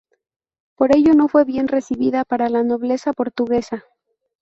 [0.75, 3.85] Por ello no fue bien recibida por la nobleza portuguesa.